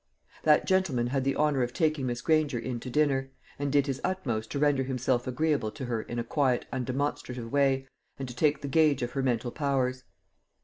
That 0.41 0.65
gentleman 0.65 1.05
had 1.05 1.23
the 1.23 1.35
honour 1.35 1.61
of 1.61 1.73
taking 1.73 2.07
Miss 2.07 2.23
Granger 2.23 2.57
in 2.57 2.79
to 2.79 2.89
dinner, 2.89 3.29
and 3.59 3.71
did 3.71 3.85
his 3.85 4.01
utmost 4.03 4.49
to 4.49 4.57
render 4.57 4.81
himself 4.81 5.27
agreeable 5.27 5.69
to 5.73 5.85
her 5.85 6.01
in 6.01 6.17
a 6.17 6.23
quiet 6.23 6.65
undemonstrative 6.73 7.51
way, 7.51 7.87
and 8.17 8.27
to 8.27 8.33
take 8.35 8.61
the 8.63 8.67
gauge 8.67 9.03
of 9.03 9.11
her 9.11 9.21
mental 9.21 9.51
powers. 9.51 10.03